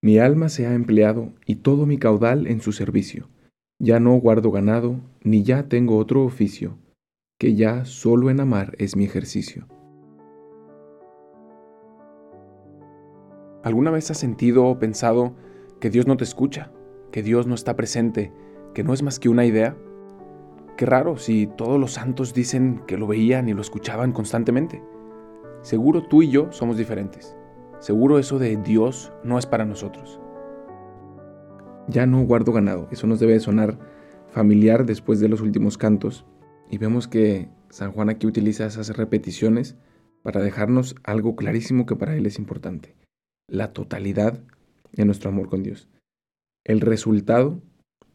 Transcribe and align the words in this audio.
Mi 0.00 0.20
alma 0.20 0.48
se 0.48 0.64
ha 0.64 0.74
empleado 0.74 1.32
y 1.44 1.56
todo 1.56 1.84
mi 1.84 1.98
caudal 1.98 2.46
en 2.46 2.60
su 2.60 2.70
servicio. 2.70 3.28
Ya 3.80 3.98
no 3.98 4.14
guardo 4.14 4.52
ganado, 4.52 5.00
ni 5.24 5.42
ya 5.42 5.68
tengo 5.68 5.98
otro 5.98 6.22
oficio, 6.22 6.78
que 7.36 7.56
ya 7.56 7.84
solo 7.84 8.30
en 8.30 8.38
amar 8.38 8.76
es 8.78 8.94
mi 8.94 9.04
ejercicio. 9.04 9.66
¿Alguna 13.64 13.90
vez 13.90 14.08
has 14.12 14.18
sentido 14.18 14.66
o 14.66 14.78
pensado 14.78 15.34
que 15.80 15.90
Dios 15.90 16.06
no 16.06 16.16
te 16.16 16.22
escucha, 16.22 16.70
que 17.10 17.24
Dios 17.24 17.48
no 17.48 17.56
está 17.56 17.74
presente, 17.74 18.32
que 18.74 18.84
no 18.84 18.94
es 18.94 19.02
más 19.02 19.18
que 19.18 19.28
una 19.28 19.46
idea? 19.46 19.76
Qué 20.76 20.86
raro 20.86 21.16
si 21.16 21.48
todos 21.48 21.80
los 21.80 21.94
santos 21.94 22.34
dicen 22.34 22.82
que 22.86 22.98
lo 22.98 23.08
veían 23.08 23.48
y 23.48 23.52
lo 23.52 23.62
escuchaban 23.62 24.12
constantemente. 24.12 24.80
Seguro 25.62 26.06
tú 26.06 26.22
y 26.22 26.30
yo 26.30 26.52
somos 26.52 26.76
diferentes. 26.76 27.37
Seguro 27.80 28.18
eso 28.18 28.40
de 28.40 28.56
Dios 28.56 29.12
no 29.22 29.38
es 29.38 29.46
para 29.46 29.64
nosotros. 29.64 30.20
Ya 31.86 32.06
no 32.06 32.24
guardo 32.24 32.52
ganado. 32.52 32.88
Eso 32.90 33.06
nos 33.06 33.20
debe 33.20 33.38
sonar 33.38 33.78
familiar 34.26 34.84
después 34.84 35.20
de 35.20 35.28
los 35.28 35.40
últimos 35.40 35.78
cantos. 35.78 36.26
Y 36.70 36.78
vemos 36.78 37.06
que 37.06 37.48
San 37.70 37.92
Juan 37.92 38.10
aquí 38.10 38.26
utiliza 38.26 38.66
esas 38.66 38.96
repeticiones 38.96 39.76
para 40.22 40.42
dejarnos 40.42 40.96
algo 41.04 41.36
clarísimo 41.36 41.86
que 41.86 41.94
para 41.94 42.16
él 42.16 42.26
es 42.26 42.40
importante. 42.40 42.96
La 43.48 43.72
totalidad 43.72 44.42
de 44.92 45.04
nuestro 45.04 45.30
amor 45.30 45.48
con 45.48 45.62
Dios. 45.62 45.88
El 46.64 46.80
resultado 46.80 47.62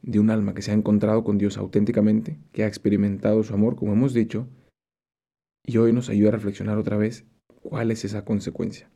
de 0.02 0.20
un 0.20 0.30
alma 0.30 0.54
que 0.54 0.62
se 0.62 0.72
ha 0.72 0.76
encontrado 0.76 1.24
con 1.24 1.38
Dios 1.38 1.58
auténticamente, 1.58 2.38
que 2.52 2.66
ha 2.66 2.68
experimentado 2.68 3.42
su 3.44 3.54
amor, 3.54 3.78
como 3.78 3.94
hemos 3.94 4.14
dicho, 4.14 4.46
y 5.66 5.78
hoy 5.78 5.94
nos 5.94 6.10
ayuda 6.10 6.30
a 6.30 6.34
reflexionar 6.34 6.78
otra 6.78 6.98
vez 6.98 7.26
cuál 7.62 7.90
es 7.90 8.04
esa 8.04 8.26
consecuencia 8.26 8.92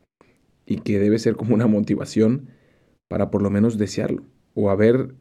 y 0.67 0.81
que 0.81 0.99
debe 0.99 1.17
ser 1.17 1.35
como 1.35 1.55
una 1.55 1.65
motivación 1.65 2.49
para 3.07 3.31
por 3.31 3.41
lo 3.41 3.49
menos 3.49 3.77
desearlo 3.77 4.23
o 4.53 4.69
haber 4.69 5.15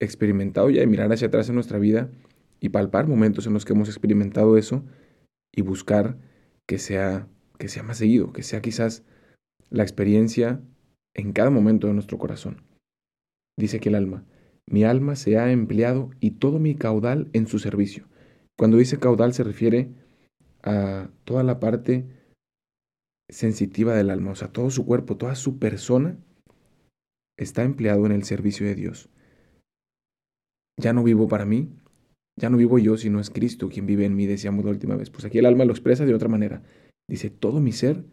experimentado 0.00 0.70
ya 0.70 0.82
y 0.82 0.86
mirar 0.86 1.12
hacia 1.12 1.28
atrás 1.28 1.48
en 1.48 1.54
nuestra 1.54 1.78
vida 1.78 2.10
y 2.60 2.68
palpar 2.68 3.08
momentos 3.08 3.46
en 3.46 3.54
los 3.54 3.64
que 3.64 3.72
hemos 3.72 3.88
experimentado 3.88 4.56
eso 4.56 4.84
y 5.52 5.62
buscar 5.62 6.18
que 6.66 6.78
sea 6.78 7.26
que 7.58 7.68
sea 7.68 7.84
más 7.84 7.98
seguido, 7.98 8.32
que 8.32 8.42
sea 8.42 8.60
quizás 8.60 9.04
la 9.70 9.84
experiencia 9.84 10.60
en 11.14 11.32
cada 11.32 11.48
momento 11.48 11.86
de 11.86 11.94
nuestro 11.94 12.18
corazón. 12.18 12.62
Dice 13.56 13.78
que 13.78 13.88
el 13.88 13.94
alma, 13.94 14.24
mi 14.66 14.82
alma 14.82 15.14
se 15.14 15.38
ha 15.38 15.52
empleado 15.52 16.10
y 16.18 16.32
todo 16.32 16.58
mi 16.58 16.74
caudal 16.74 17.28
en 17.32 17.46
su 17.46 17.60
servicio. 17.60 18.08
Cuando 18.58 18.78
dice 18.78 18.98
caudal 18.98 19.32
se 19.32 19.44
refiere 19.44 19.92
a 20.64 21.08
toda 21.24 21.44
la 21.44 21.60
parte 21.60 22.04
sensitiva 23.28 23.94
del 23.94 24.10
alma, 24.10 24.32
o 24.32 24.34
sea, 24.34 24.48
todo 24.48 24.70
su 24.70 24.84
cuerpo, 24.84 25.16
toda 25.16 25.34
su 25.34 25.58
persona 25.58 26.18
está 27.38 27.62
empleado 27.62 28.06
en 28.06 28.12
el 28.12 28.24
servicio 28.24 28.66
de 28.66 28.74
Dios. 28.74 29.08
Ya 30.80 30.92
no 30.92 31.02
vivo 31.02 31.28
para 31.28 31.44
mí, 31.44 31.70
ya 32.38 32.50
no 32.50 32.56
vivo 32.56 32.78
yo, 32.78 32.96
sino 32.96 33.20
es 33.20 33.30
Cristo 33.30 33.68
quien 33.68 33.86
vive 33.86 34.04
en 34.04 34.16
mí, 34.16 34.26
decíamos 34.26 34.64
la 34.64 34.70
última 34.70 34.96
vez. 34.96 35.10
Pues 35.10 35.24
aquí 35.24 35.38
el 35.38 35.46
alma 35.46 35.64
lo 35.64 35.72
expresa 35.72 36.04
de 36.04 36.14
otra 36.14 36.28
manera. 36.28 36.62
Dice, 37.08 37.30
todo 37.30 37.60
mi 37.60 37.72
ser 37.72 38.04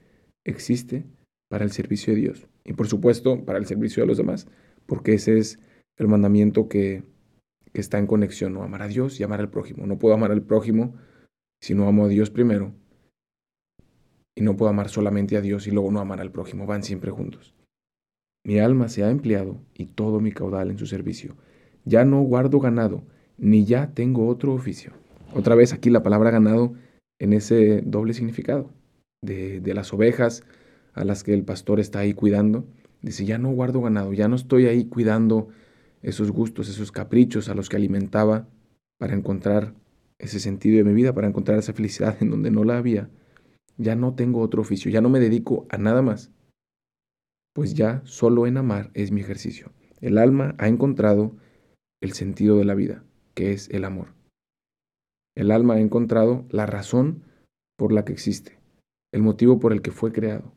existe 0.45 1.05
para 1.49 1.63
el 1.63 1.71
servicio 1.71 2.13
de 2.13 2.19
Dios. 2.19 2.47
Y 2.63 2.73
por 2.73 2.87
supuesto, 2.87 3.45
para 3.45 3.59
el 3.59 3.65
servicio 3.65 4.03
de 4.03 4.07
los 4.07 4.17
demás, 4.17 4.47
porque 4.85 5.13
ese 5.13 5.37
es 5.37 5.59
el 5.97 6.07
mandamiento 6.07 6.67
que, 6.67 7.03
que 7.73 7.81
está 7.81 7.97
en 7.97 8.07
conexión, 8.07 8.53
¿no? 8.53 8.63
amar 8.63 8.83
a 8.83 8.87
Dios 8.87 9.19
y 9.19 9.23
amar 9.23 9.39
al 9.39 9.49
prójimo. 9.49 9.85
No 9.85 9.97
puedo 9.97 10.13
amar 10.13 10.31
al 10.31 10.43
prójimo 10.43 10.95
si 11.61 11.73
no 11.73 11.87
amo 11.87 12.05
a 12.05 12.07
Dios 12.07 12.29
primero 12.29 12.73
y 14.39 14.41
no 14.41 14.55
puedo 14.55 14.69
amar 14.69 14.87
solamente 14.87 15.35
a 15.35 15.41
Dios 15.41 15.67
y 15.67 15.71
luego 15.71 15.91
no 15.91 15.99
amar 15.99 16.21
al 16.21 16.31
prójimo, 16.31 16.65
van 16.65 16.81
siempre 16.81 17.11
juntos. 17.11 17.53
Mi 18.45 18.59
alma 18.59 18.87
se 18.87 19.03
ha 19.03 19.09
empleado 19.09 19.59
y 19.73 19.87
todo 19.87 20.21
mi 20.21 20.31
caudal 20.31 20.71
en 20.71 20.77
su 20.77 20.85
servicio. 20.85 21.35
Ya 21.83 22.05
no 22.05 22.21
guardo 22.21 22.61
ganado, 22.61 23.03
ni 23.37 23.65
ya 23.65 23.91
tengo 23.93 24.29
otro 24.29 24.53
oficio. 24.53 24.93
Otra 25.35 25.55
vez 25.55 25.73
aquí 25.73 25.89
la 25.89 26.03
palabra 26.03 26.31
ganado 26.31 26.73
en 27.19 27.33
ese 27.33 27.81
doble 27.81 28.13
significado, 28.13 28.71
de, 29.21 29.59
de 29.59 29.73
las 29.73 29.93
ovejas 29.93 30.45
a 30.93 31.03
las 31.03 31.25
que 31.25 31.33
el 31.33 31.43
pastor 31.43 31.81
está 31.81 31.99
ahí 31.99 32.13
cuidando. 32.13 32.65
Dice, 33.01 33.25
ya 33.25 33.39
no 33.39 33.51
guardo 33.51 33.81
ganado, 33.81 34.13
ya 34.13 34.29
no 34.29 34.37
estoy 34.37 34.67
ahí 34.67 34.85
cuidando 34.85 35.49
esos 36.01 36.31
gustos, 36.31 36.69
esos 36.69 36.93
caprichos 36.93 37.49
a 37.49 37.55
los 37.55 37.67
que 37.67 37.75
alimentaba 37.75 38.47
para 38.99 39.15
encontrar 39.15 39.73
ese 40.17 40.39
sentido 40.39 40.77
de 40.77 40.85
mi 40.85 40.93
vida, 40.93 41.13
para 41.13 41.27
encontrar 41.27 41.59
esa 41.59 41.73
felicidad 41.73 42.15
en 42.21 42.29
donde 42.29 42.51
no 42.51 42.63
la 42.63 42.77
había 42.77 43.09
ya 43.79 43.95
no 43.95 44.13
tengo 44.13 44.41
otro 44.41 44.61
oficio, 44.61 44.91
ya 44.91 45.01
no 45.01 45.09
me 45.09 45.19
dedico 45.19 45.65
a 45.69 45.77
nada 45.77 46.01
más, 46.01 46.31
pues 47.55 47.73
ya 47.73 48.01
solo 48.05 48.45
en 48.45 48.57
amar 48.57 48.91
es 48.93 49.11
mi 49.11 49.21
ejercicio. 49.21 49.71
El 50.01 50.17
alma 50.17 50.55
ha 50.59 50.67
encontrado 50.67 51.35
el 52.01 52.13
sentido 52.13 52.57
de 52.57 52.65
la 52.65 52.75
vida, 52.75 53.03
que 53.33 53.51
es 53.53 53.69
el 53.69 53.85
amor. 53.85 54.13
El 55.35 55.51
alma 55.51 55.75
ha 55.75 55.79
encontrado 55.79 56.45
la 56.49 56.65
razón 56.65 57.23
por 57.77 57.91
la 57.93 58.03
que 58.03 58.13
existe, 58.13 58.59
el 59.13 59.21
motivo 59.21 59.59
por 59.59 59.71
el 59.71 59.81
que 59.81 59.91
fue 59.91 60.11
creado, 60.11 60.53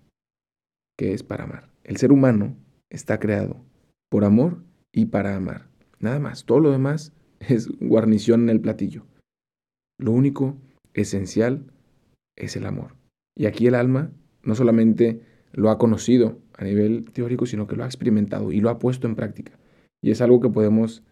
que 0.98 1.14
es 1.14 1.22
para 1.22 1.44
amar. 1.44 1.70
El 1.84 1.96
ser 1.96 2.12
humano 2.12 2.56
está 2.90 3.18
creado 3.18 3.64
por 4.10 4.24
amor 4.24 4.62
y 4.92 5.06
para 5.06 5.36
amar. 5.36 5.68
Nada 6.00 6.18
más, 6.18 6.44
todo 6.44 6.58
lo 6.58 6.72
demás 6.72 7.12
es 7.40 7.68
guarnición 7.78 8.42
en 8.42 8.48
el 8.50 8.60
platillo. 8.60 9.06
Lo 9.98 10.10
único 10.10 10.56
esencial 10.94 11.72
es 12.36 12.56
el 12.56 12.66
amor. 12.66 13.01
Y 13.37 13.47
aquí 13.47 13.66
el 13.66 13.75
alma 13.75 14.12
no 14.43 14.54
solamente 14.54 15.22
lo 15.53 15.70
ha 15.70 15.78
conocido 15.78 16.41
a 16.54 16.65
nivel 16.65 17.04
teórico, 17.12 17.47
sino 17.47 17.66
que 17.66 17.76
lo 17.76 17.84
ha 17.84 17.87
experimentado 17.87 18.53
y 18.53 18.60
lo 18.60 18.70
ha 18.70 18.78
puesto 18.78 19.06
en 19.06 19.16
práctica. 19.16 19.59
Y 20.03 20.10
es 20.10 20.20
algo 20.20 20.41
que 20.41 20.48
podemos 20.48 21.03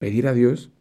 pedir 0.00 0.26
a 0.26 0.34
Dios, 0.34 0.72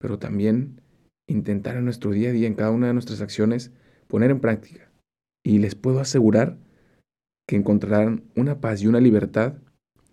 pero 0.00 0.18
también 0.18 0.80
intentar 1.28 1.76
en 1.76 1.84
nuestro 1.84 2.12
día 2.12 2.30
a 2.30 2.32
día, 2.32 2.46
en 2.46 2.54
cada 2.54 2.70
una 2.70 2.88
de 2.88 2.92
nuestras 2.92 3.20
acciones, 3.20 3.72
poner 4.06 4.30
en 4.30 4.40
práctica. 4.40 4.90
Y 5.44 5.58
les 5.58 5.74
puedo 5.74 6.00
asegurar 6.00 6.58
que 7.46 7.56
encontrarán 7.56 8.24
una 8.36 8.60
paz 8.60 8.82
y 8.82 8.86
una 8.86 9.00
libertad 9.00 9.58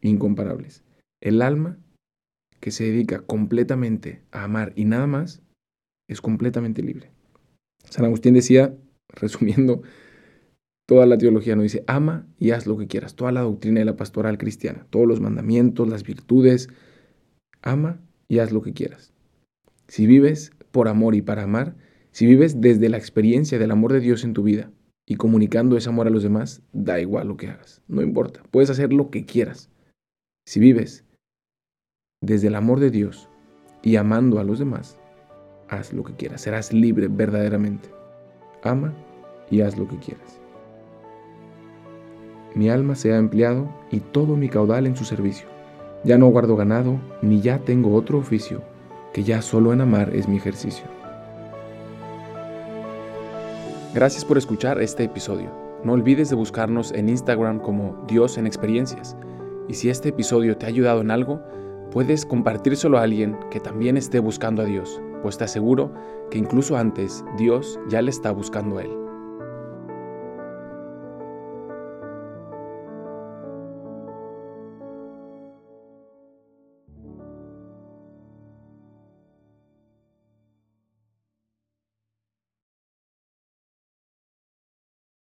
incomparables. 0.01 0.83
El 1.21 1.41
alma 1.41 1.77
que 2.59 2.71
se 2.71 2.85
dedica 2.85 3.21
completamente 3.21 4.21
a 4.31 4.43
amar 4.43 4.73
y 4.75 4.85
nada 4.85 5.07
más 5.07 5.41
es 6.09 6.21
completamente 6.21 6.81
libre. 6.81 7.11
San 7.83 8.05
Agustín 8.05 8.33
decía, 8.33 8.75
resumiendo 9.13 9.81
toda 10.91 11.05
la 11.05 11.17
teología, 11.17 11.55
nos 11.55 11.63
dice, 11.63 11.83
ama 11.87 12.27
y 12.37 12.51
haz 12.51 12.67
lo 12.67 12.77
que 12.77 12.87
quieras, 12.87 13.15
toda 13.15 13.31
la 13.31 13.41
doctrina 13.41 13.79
de 13.79 13.85
la 13.85 13.95
pastoral 13.95 14.37
cristiana, 14.37 14.85
todos 14.89 15.07
los 15.07 15.21
mandamientos, 15.21 15.87
las 15.87 16.03
virtudes, 16.03 16.67
ama 17.61 18.01
y 18.27 18.39
haz 18.39 18.51
lo 18.51 18.61
que 18.61 18.73
quieras. 18.73 19.13
Si 19.87 20.05
vives 20.05 20.51
por 20.71 20.89
amor 20.89 21.15
y 21.15 21.21
para 21.21 21.43
amar, 21.43 21.75
si 22.11 22.25
vives 22.25 22.59
desde 22.59 22.89
la 22.89 22.97
experiencia 22.97 23.57
del 23.57 23.71
amor 23.71 23.93
de 23.93 24.01
Dios 24.01 24.25
en 24.25 24.33
tu 24.33 24.43
vida 24.43 24.69
y 25.07 25.15
comunicando 25.15 25.77
ese 25.77 25.87
amor 25.87 26.07
a 26.07 26.11
los 26.11 26.23
demás, 26.23 26.61
da 26.73 26.99
igual 26.99 27.29
lo 27.29 27.37
que 27.37 27.47
hagas, 27.47 27.81
no 27.87 28.01
importa, 28.01 28.43
puedes 28.51 28.69
hacer 28.69 28.91
lo 28.91 29.09
que 29.09 29.25
quieras. 29.25 29.69
Si 30.45 30.59
vives 30.59 31.05
desde 32.21 32.47
el 32.47 32.55
amor 32.55 32.81
de 32.81 32.91
Dios 32.91 33.29
y 33.81 33.95
amando 33.95 34.39
a 34.39 34.43
los 34.43 34.59
demás, 34.59 34.97
haz 35.69 35.93
lo 35.93 36.03
que 36.03 36.15
quieras, 36.15 36.41
serás 36.41 36.73
libre 36.73 37.07
verdaderamente 37.07 38.00
ama 38.63 38.93
y 39.49 39.61
haz 39.61 39.77
lo 39.77 39.87
que 39.87 39.97
quieras. 39.97 40.39
Mi 42.53 42.69
alma 42.69 42.95
se 42.95 43.13
ha 43.13 43.17
empleado 43.17 43.69
y 43.91 43.99
todo 43.99 44.35
mi 44.35 44.49
caudal 44.49 44.85
en 44.85 44.95
su 44.95 45.05
servicio. 45.05 45.47
Ya 46.03 46.17
no 46.17 46.27
guardo 46.27 46.55
ganado, 46.55 46.99
ni 47.21 47.41
ya 47.41 47.59
tengo 47.59 47.93
otro 47.93 48.17
oficio, 48.17 48.61
que 49.13 49.23
ya 49.23 49.41
solo 49.41 49.71
en 49.71 49.81
amar 49.81 50.13
es 50.13 50.27
mi 50.27 50.37
ejercicio. 50.37 50.85
Gracias 53.93 54.25
por 54.25 54.37
escuchar 54.37 54.81
este 54.81 55.03
episodio. 55.03 55.49
No 55.83 55.93
olvides 55.93 56.29
de 56.29 56.35
buscarnos 56.35 56.91
en 56.91 57.09
Instagram 57.09 57.59
como 57.59 58.05
Dios 58.07 58.37
en 58.37 58.47
Experiencias. 58.47 59.15
Y 59.67 59.73
si 59.73 59.89
este 59.89 60.09
episodio 60.09 60.57
te 60.57 60.65
ha 60.65 60.69
ayudado 60.69 61.01
en 61.01 61.11
algo, 61.11 61.41
puedes 61.91 62.25
compartírselo 62.25 62.97
a 62.97 63.03
alguien 63.03 63.37
que 63.49 63.59
también 63.59 63.97
esté 63.97 64.19
buscando 64.19 64.61
a 64.61 64.65
Dios, 64.65 65.01
pues 65.21 65.37
te 65.37 65.45
aseguro 65.45 65.91
que 66.29 66.37
incluso 66.37 66.77
antes 66.77 67.23
Dios 67.37 67.79
ya 67.89 68.01
le 68.01 68.09
está 68.09 68.31
buscando 68.31 68.77
a 68.77 68.83
él. 68.83 69.10